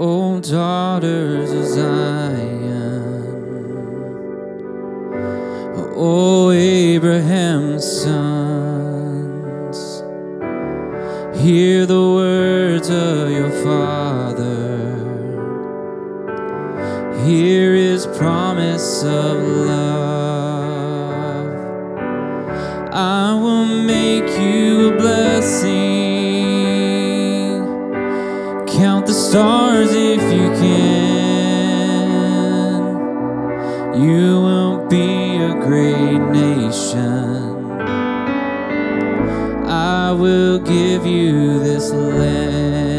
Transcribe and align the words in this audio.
O 0.00 0.38
daughters 0.38 1.50
of 1.50 1.66
Zion. 1.66 3.24
O 5.96 6.52
Abraham's 6.52 7.84
sons, 7.84 9.76
hear 11.42 11.84
the 11.84 12.00
words 12.00 12.88
of 12.88 13.28
your 13.32 13.50
father. 13.64 14.94
Hear 17.26 17.74
his 17.74 18.06
promise 18.06 19.02
of 19.02 19.36
love. 19.66 19.88
I 22.92 23.34
will 23.34 23.66
make 23.66 23.97
stars 29.38 29.92
if 29.94 30.22
you 30.32 30.48
can. 30.62 31.22
You 34.02 34.40
will 34.46 34.88
be 34.88 35.36
a 35.36 35.54
great 35.66 36.22
nation. 36.42 37.46
I 39.68 40.10
will 40.10 40.58
give 40.58 41.06
you 41.06 41.60
this 41.60 41.92
land. 41.92 42.97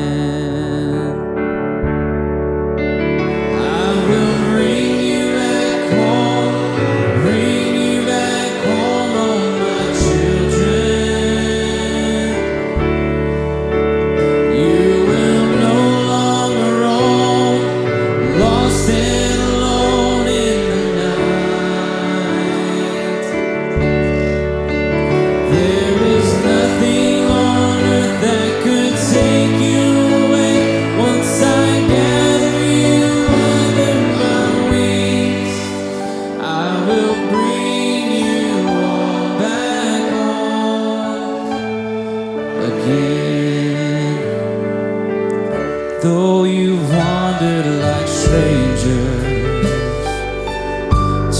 Though 46.01 46.45
you've 46.45 46.89
wandered 46.93 47.65
like 47.81 48.07
strangers 48.07 49.19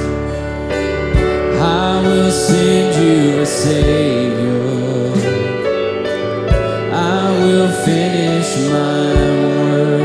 I 1.63 2.03
will 2.05 2.33
send 2.33 2.97
you 3.05 3.41
a 3.41 3.47
Savior. 3.47 4.65
I 6.93 7.31
will 7.39 7.71
finish 7.85 8.57
my 8.69 10.00